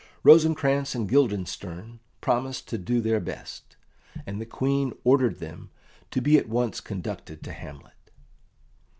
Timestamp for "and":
0.95-1.07, 4.25-4.41